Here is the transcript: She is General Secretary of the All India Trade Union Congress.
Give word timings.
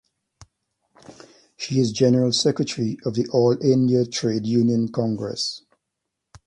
She 1.57 1.79
is 1.79 1.91
General 1.91 2.33
Secretary 2.33 2.97
of 3.05 3.13
the 3.13 3.27
All 3.31 3.55
India 3.63 4.03
Trade 4.03 4.47
Union 4.47 4.87
Congress. 4.91 5.61